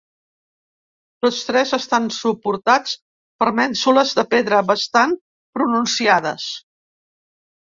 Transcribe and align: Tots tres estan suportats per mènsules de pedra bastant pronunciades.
Tots 1.25 1.41
tres 1.49 1.73
estan 1.77 2.07
suportats 2.15 2.95
per 3.43 3.49
mènsules 3.61 4.15
de 4.21 4.25
pedra 4.33 4.63
bastant 4.71 5.15
pronunciades. 5.59 6.49